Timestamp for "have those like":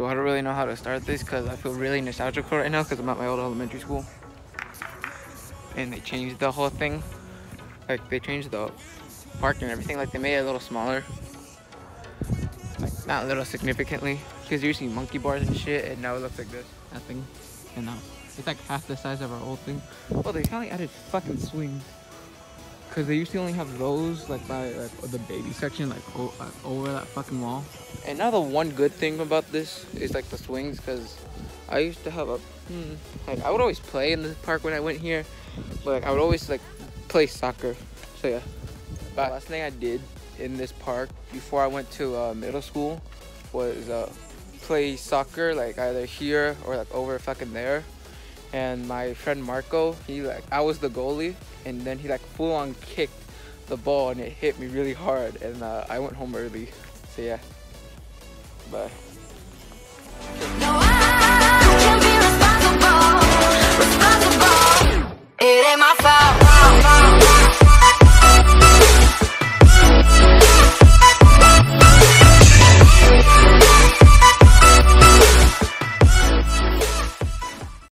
23.52-24.46